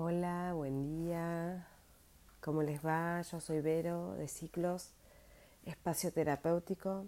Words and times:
Hola, 0.00 0.52
buen 0.54 0.86
día. 0.86 1.66
¿Cómo 2.40 2.62
les 2.62 2.86
va? 2.86 3.20
Yo 3.22 3.40
soy 3.40 3.60
Vero 3.60 4.14
de 4.14 4.28
Ciclos 4.28 4.92
Espacio 5.64 6.12
Terapéutico 6.12 7.06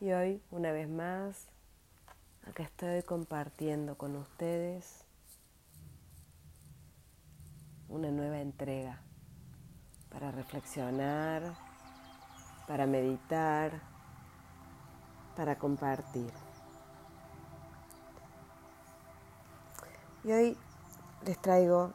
y 0.00 0.10
hoy, 0.12 0.42
una 0.50 0.72
vez 0.72 0.88
más, 0.88 1.48
acá 2.46 2.62
estoy 2.62 3.02
compartiendo 3.02 3.98
con 3.98 4.16
ustedes 4.16 5.04
una 7.90 8.10
nueva 8.10 8.40
entrega 8.40 9.02
para 10.08 10.30
reflexionar, 10.30 11.54
para 12.66 12.86
meditar, 12.86 13.82
para 15.36 15.58
compartir. 15.58 16.32
Y 20.24 20.32
hoy 20.32 20.56
les 21.26 21.38
traigo 21.42 21.92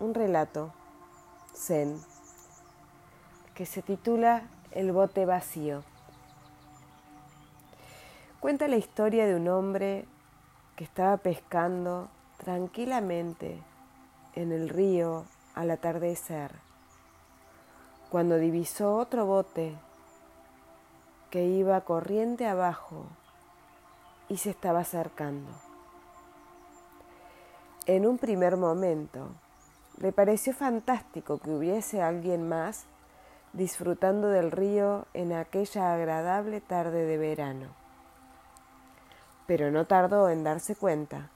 un 0.00 0.14
relato 0.14 0.72
zen 1.54 2.00
que 3.54 3.66
se 3.66 3.82
titula 3.82 4.44
El 4.72 4.92
bote 4.92 5.26
vacío. 5.26 5.84
Cuenta 8.40 8.66
la 8.68 8.76
historia 8.76 9.26
de 9.26 9.36
un 9.36 9.48
hombre 9.48 10.06
que 10.76 10.84
estaba 10.84 11.18
pescando 11.18 12.08
tranquilamente 12.38 13.62
en 14.34 14.52
el 14.52 14.70
río 14.70 15.26
al 15.54 15.70
atardecer, 15.70 16.52
cuando 18.08 18.36
divisó 18.36 18.96
otro 18.96 19.26
bote 19.26 19.76
que 21.28 21.44
iba 21.44 21.82
corriente 21.82 22.46
abajo 22.46 23.04
y 24.30 24.38
se 24.38 24.48
estaba 24.48 24.80
acercando. 24.80 25.50
En 27.84 28.06
un 28.06 28.16
primer 28.16 28.56
momento, 28.56 29.28
le 30.00 30.12
pareció 30.12 30.54
fantástico 30.54 31.38
que 31.38 31.50
hubiese 31.50 32.02
alguien 32.02 32.48
más 32.48 32.86
disfrutando 33.52 34.28
del 34.28 34.50
río 34.50 35.06
en 35.12 35.32
aquella 35.32 35.92
agradable 35.92 36.60
tarde 36.60 37.04
de 37.04 37.18
verano. 37.18 37.66
Pero 39.46 39.70
no 39.70 39.86
tardó 39.86 40.30
en 40.30 40.42
darse 40.42 40.74
cuenta 40.74 41.28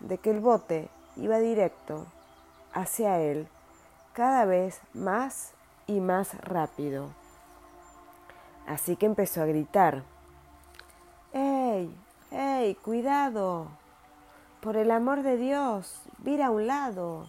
de 0.00 0.18
que 0.18 0.30
el 0.30 0.40
bote 0.40 0.88
iba 1.16 1.38
directo 1.38 2.06
hacia 2.72 3.20
él 3.20 3.48
cada 4.14 4.46
vez 4.46 4.80
más 4.94 5.52
y 5.86 6.00
más 6.00 6.34
rápido. 6.40 7.10
Así 8.66 8.96
que 8.96 9.06
empezó 9.06 9.42
a 9.42 9.46
gritar, 9.46 10.04
¡Ey! 11.32 11.94
¡Ey! 12.30 12.74
¡Cuidado! 12.76 13.68
Por 14.60 14.76
el 14.76 14.90
amor 14.90 15.22
de 15.22 15.36
Dios, 15.36 16.02
vira 16.18 16.46
a 16.46 16.50
un 16.50 16.66
lado. 16.66 17.26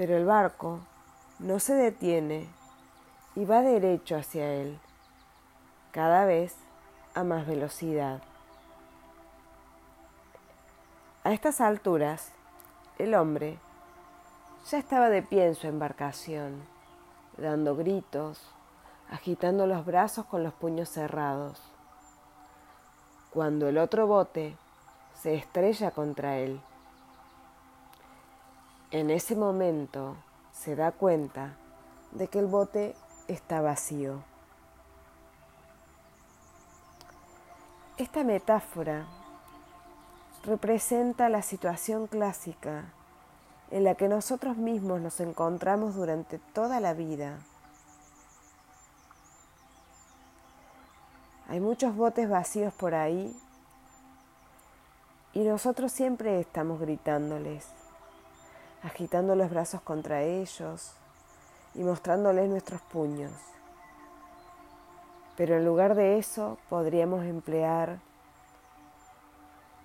Pero 0.00 0.16
el 0.16 0.24
barco 0.24 0.80
no 1.40 1.58
se 1.58 1.74
detiene 1.74 2.48
y 3.36 3.44
va 3.44 3.60
derecho 3.60 4.16
hacia 4.16 4.50
él, 4.50 4.78
cada 5.90 6.24
vez 6.24 6.56
a 7.14 7.22
más 7.22 7.46
velocidad. 7.46 8.22
A 11.22 11.34
estas 11.34 11.60
alturas, 11.60 12.32
el 12.96 13.14
hombre 13.14 13.58
ya 14.70 14.78
estaba 14.78 15.10
de 15.10 15.20
pie 15.20 15.48
en 15.48 15.54
su 15.54 15.66
embarcación, 15.66 16.62
dando 17.36 17.76
gritos, 17.76 18.40
agitando 19.10 19.66
los 19.66 19.84
brazos 19.84 20.24
con 20.24 20.42
los 20.42 20.54
puños 20.54 20.88
cerrados, 20.88 21.60
cuando 23.34 23.68
el 23.68 23.76
otro 23.76 24.06
bote 24.06 24.56
se 25.12 25.34
estrella 25.34 25.90
contra 25.90 26.38
él. 26.38 26.58
En 28.92 29.08
ese 29.10 29.36
momento 29.36 30.16
se 30.52 30.74
da 30.74 30.90
cuenta 30.90 31.54
de 32.10 32.26
que 32.26 32.40
el 32.40 32.46
bote 32.46 32.96
está 33.28 33.60
vacío. 33.60 34.24
Esta 37.98 38.24
metáfora 38.24 39.06
representa 40.42 41.28
la 41.28 41.42
situación 41.42 42.08
clásica 42.08 42.86
en 43.70 43.84
la 43.84 43.94
que 43.94 44.08
nosotros 44.08 44.56
mismos 44.56 45.00
nos 45.00 45.20
encontramos 45.20 45.94
durante 45.94 46.40
toda 46.52 46.80
la 46.80 46.92
vida. 46.92 47.38
Hay 51.48 51.60
muchos 51.60 51.94
botes 51.94 52.28
vacíos 52.28 52.74
por 52.74 52.96
ahí 52.96 53.36
y 55.32 55.44
nosotros 55.44 55.92
siempre 55.92 56.40
estamos 56.40 56.80
gritándoles 56.80 57.79
agitando 58.82 59.34
los 59.34 59.50
brazos 59.50 59.80
contra 59.82 60.22
ellos 60.22 60.92
y 61.74 61.82
mostrándoles 61.82 62.48
nuestros 62.48 62.80
puños. 62.82 63.32
Pero 65.36 65.56
en 65.56 65.64
lugar 65.64 65.94
de 65.94 66.18
eso 66.18 66.58
podríamos 66.68 67.24
emplear 67.24 67.98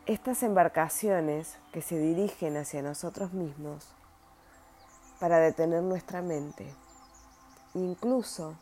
estas 0.06 0.44
embarcaciones 0.44 1.58
que 1.72 1.82
se 1.82 1.98
dirigen 1.98 2.58
hacia 2.58 2.82
nosotros 2.82 3.34
mismos 3.34 3.88
para 5.20 5.40
detener 5.40 5.82
nuestra 5.82 6.22
mente. 6.22 6.74
Incluso 7.74 8.56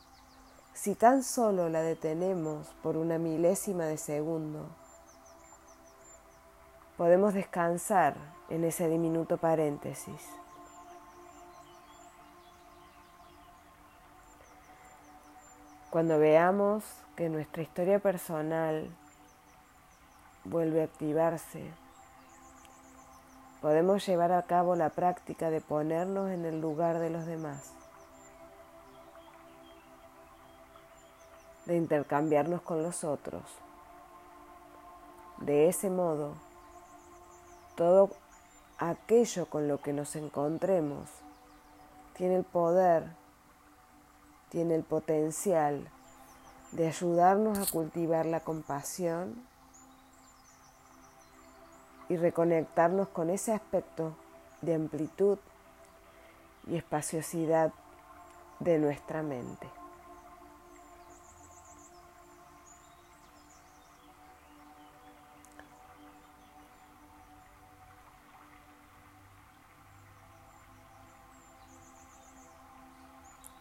si 0.74 0.96
tan 0.96 1.24
solo 1.24 1.70
la 1.70 1.82
detenemos 1.82 2.68
por 2.82 2.98
una 2.98 3.18
milésima 3.18 3.86
de 3.86 3.98
segundo, 3.98 4.68
podemos 6.98 7.34
descansar 7.34 8.16
en 8.50 8.64
ese 8.64 8.88
diminuto 8.88 9.38
paréntesis. 9.38 10.22
Cuando 15.90 16.18
veamos 16.18 16.84
que 17.16 17.30
nuestra 17.30 17.62
historia 17.62 18.00
personal 18.00 18.90
vuelve 20.44 20.82
a 20.82 20.86
activarse, 20.86 21.72
podemos 23.62 24.06
llevar 24.06 24.32
a 24.32 24.42
cabo 24.42 24.76
la 24.76 24.90
práctica 24.90 25.50
de 25.50 25.62
ponernos 25.62 26.32
en 26.32 26.46
el 26.46 26.60
lugar 26.60 27.00
de 27.00 27.10
los 27.10 27.26
demás, 27.26 27.74
de 31.66 31.78
intercambiarnos 31.78 32.62
con 32.62 32.84
los 32.84 33.04
otros. 33.04 33.44
De 35.38 35.70
ese 35.70 35.90
modo, 35.90 36.34
todo 37.76 38.12
aquello 38.78 39.48
con 39.48 39.68
lo 39.68 39.82
que 39.82 39.94
nos 39.94 40.16
encontremos 40.16 41.10
tiene 42.16 42.36
el 42.36 42.44
poder, 42.44 43.08
tiene 44.50 44.76
el 44.76 44.84
potencial 44.84 45.90
de 46.72 46.88
ayudarnos 46.88 47.60
a 47.60 47.72
cultivar 47.72 48.26
la 48.26 48.40
compasión 48.40 49.36
y 52.10 52.18
reconectarnos 52.18 53.08
con 53.10 53.30
ese 53.30 53.54
aspecto 53.54 54.16
de 54.62 54.76
amplitud 54.76 55.38
y 56.68 56.76
espaciosidad 56.76 57.74
de 58.60 58.80
nuestra 58.80 59.24
mente. 59.24 59.83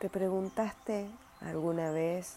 ¿Te 0.03 0.11
preguntaste 0.11 1.09
alguna 1.43 1.93
vez 1.93 2.37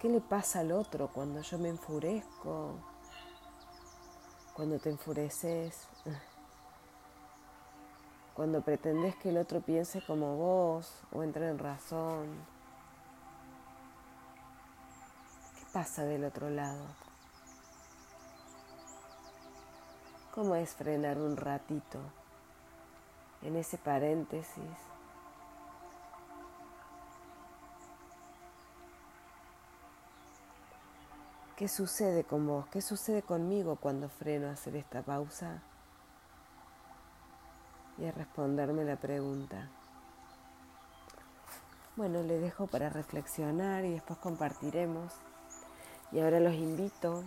qué 0.00 0.08
le 0.08 0.22
pasa 0.22 0.60
al 0.60 0.72
otro 0.72 1.08
cuando 1.08 1.42
yo 1.42 1.58
me 1.58 1.68
enfurezco? 1.68 2.78
Cuando 4.54 4.78
te 4.78 4.88
enfureces, 4.88 5.86
cuando 8.34 8.62
pretendes 8.62 9.16
que 9.16 9.28
el 9.28 9.36
otro 9.36 9.60
piense 9.60 10.02
como 10.06 10.34
vos 10.38 10.90
o 11.12 11.22
entre 11.22 11.50
en 11.50 11.58
razón. 11.58 12.26
¿Qué 15.58 15.66
pasa 15.74 16.04
del 16.04 16.24
otro 16.24 16.48
lado? 16.48 17.03
¿Cómo 20.34 20.56
es 20.56 20.74
frenar 20.74 21.18
un 21.18 21.36
ratito 21.36 22.00
en 23.40 23.54
ese 23.54 23.78
paréntesis? 23.78 24.64
¿Qué 31.54 31.68
sucede 31.68 32.24
con 32.24 32.48
vos? 32.48 32.66
¿Qué 32.66 32.82
sucede 32.82 33.22
conmigo 33.22 33.76
cuando 33.76 34.08
freno 34.08 34.48
a 34.48 34.54
hacer 34.54 34.74
esta 34.74 35.02
pausa? 35.02 35.62
Y 37.96 38.04
a 38.04 38.10
responderme 38.10 38.82
la 38.84 38.96
pregunta. 38.96 39.68
Bueno, 41.94 42.24
le 42.24 42.40
dejo 42.40 42.66
para 42.66 42.90
reflexionar 42.90 43.84
y 43.84 43.92
después 43.92 44.18
compartiremos. 44.18 45.12
Y 46.10 46.18
ahora 46.18 46.40
los 46.40 46.54
invito 46.54 47.22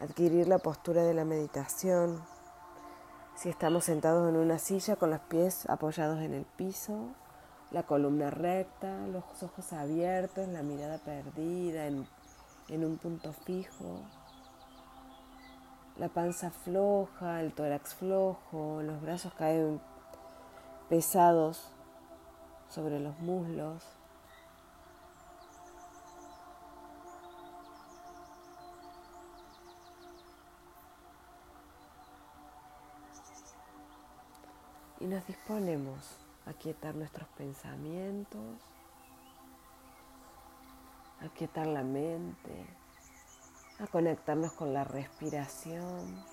adquirir 0.00 0.48
la 0.48 0.58
postura 0.58 1.02
de 1.02 1.14
la 1.14 1.24
meditación. 1.24 2.22
Si 3.34 3.48
estamos 3.48 3.84
sentados 3.84 4.28
en 4.28 4.36
una 4.36 4.58
silla 4.58 4.96
con 4.96 5.10
los 5.10 5.20
pies 5.20 5.68
apoyados 5.68 6.20
en 6.20 6.34
el 6.34 6.44
piso, 6.44 7.08
la 7.70 7.82
columna 7.82 8.30
recta, 8.30 9.06
los 9.08 9.24
ojos 9.42 9.72
abiertos, 9.72 10.48
la 10.48 10.62
mirada 10.62 10.98
perdida 10.98 11.86
en, 11.86 12.06
en 12.68 12.84
un 12.84 12.98
punto 12.98 13.32
fijo, 13.32 14.02
la 15.98 16.08
panza 16.08 16.50
floja, 16.50 17.40
el 17.40 17.54
tórax 17.54 17.94
flojo, 17.94 18.82
los 18.82 19.00
brazos 19.00 19.32
caen 19.34 19.80
pesados 20.88 21.72
sobre 22.68 23.00
los 23.00 23.18
muslos. 23.20 23.95
Y 35.00 35.06
nos 35.06 35.26
disponemos 35.26 36.16
a 36.46 36.52
quietar 36.54 36.94
nuestros 36.94 37.28
pensamientos, 37.36 38.60
a 41.20 41.28
quietar 41.28 41.66
la 41.66 41.82
mente, 41.82 42.66
a 43.78 43.86
conectarnos 43.86 44.52
con 44.52 44.72
la 44.72 44.84
respiración. 44.84 46.24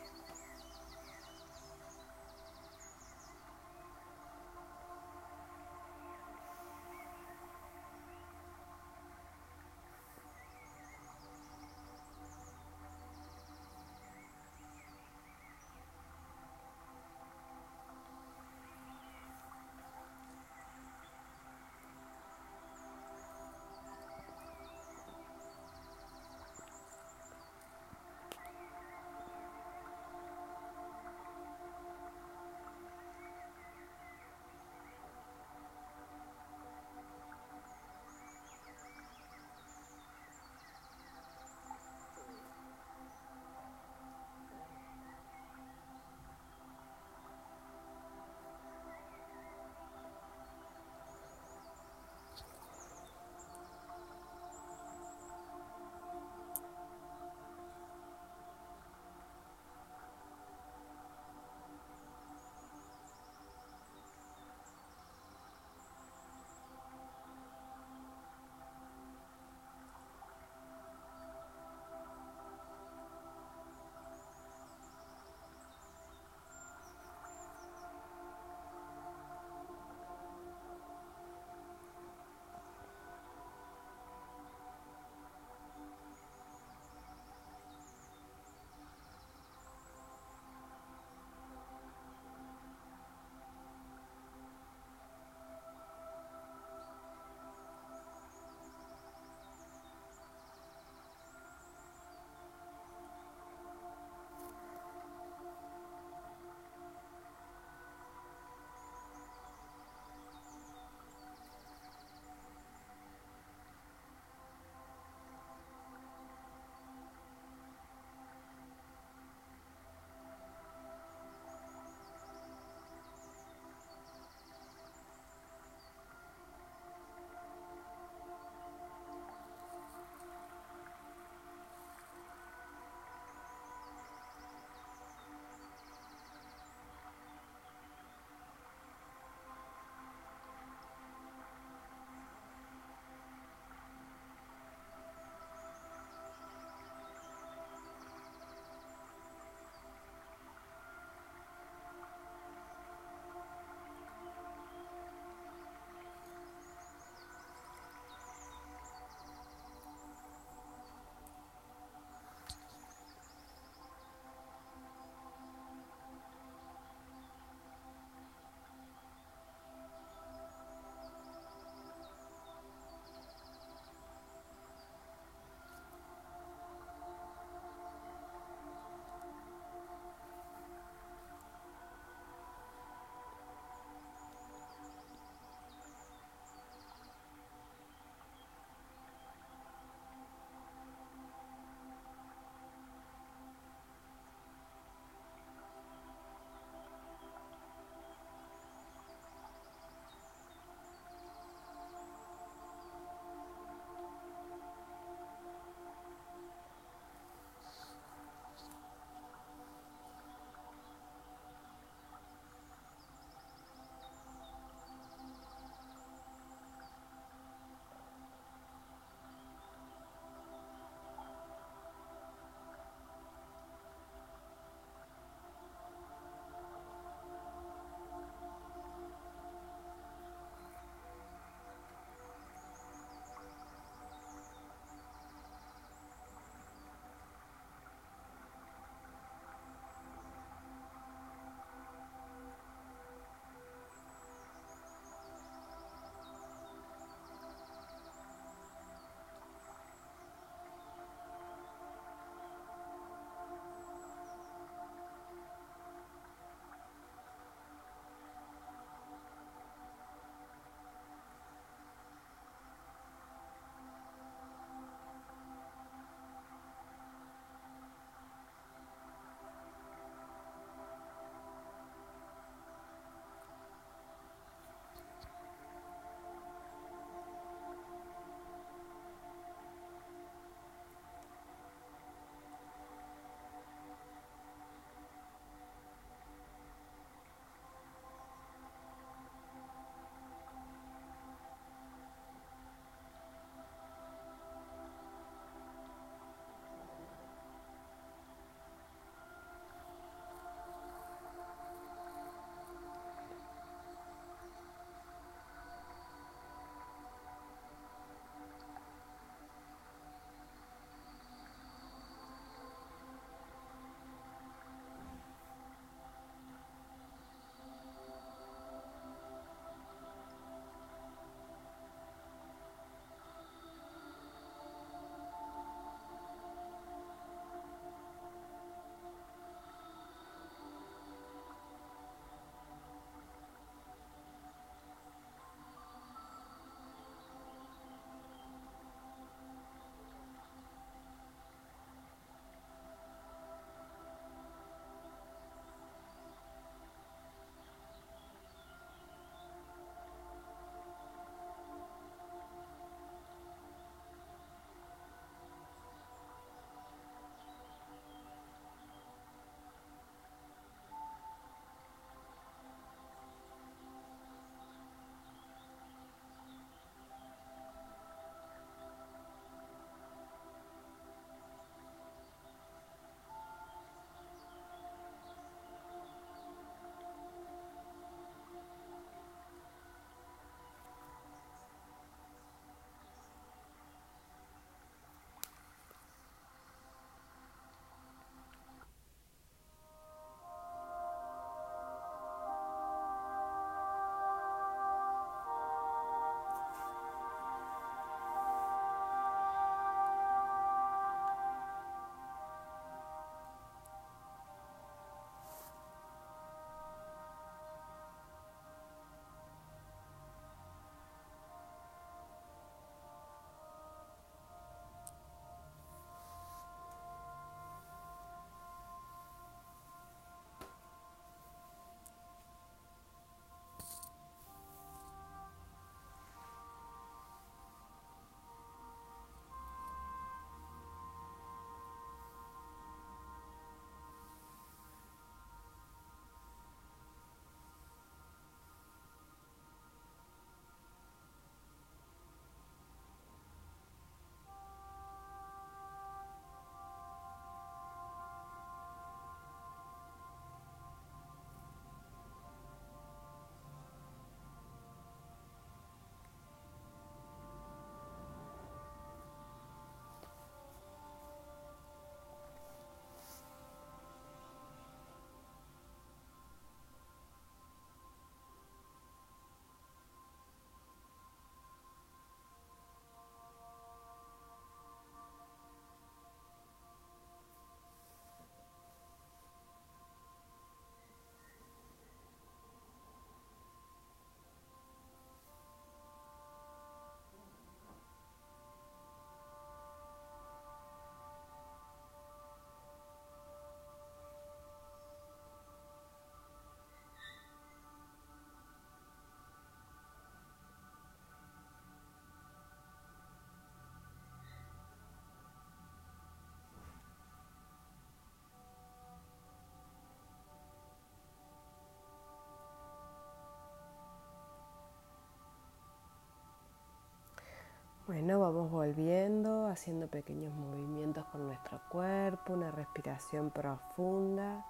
Bueno, 518.05 518.41
vamos 518.41 518.69
volviendo, 518.69 519.67
haciendo 519.67 520.07
pequeños 520.07 520.53
movimientos 520.53 521.23
con 521.27 521.47
nuestro 521.47 521.79
cuerpo, 521.89 522.51
una 522.51 522.69
respiración 522.69 523.49
profunda 523.49 524.65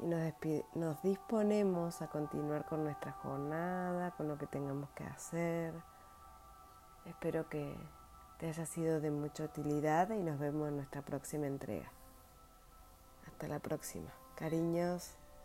y 0.00 0.06
nos, 0.74 1.00
disponemos 1.02 2.02
a 2.02 2.08
continuar 2.08 2.64
con 2.64 2.82
nuestra 2.82 3.12
jornada, 3.12 4.10
con 4.16 4.26
lo 4.26 4.36
que 4.36 4.48
tengamos 4.48 4.90
que 4.96 5.04
hacer. 5.04 5.74
Espero 7.04 7.48
que 7.48 7.76
te 8.38 8.48
haya 8.48 8.66
sido 8.66 9.00
de 9.00 9.12
mucha 9.12 9.44
utilidad 9.44 10.10
y 10.10 10.22
nos 10.24 10.40
vemos 10.40 10.70
en 10.70 10.76
nuestra 10.76 11.02
próxima 11.02 11.46
entrega. 11.46 11.92
Hasta 13.28 13.46
la 13.46 13.60
próxima. 13.60 14.10
Cariños. 14.34 15.19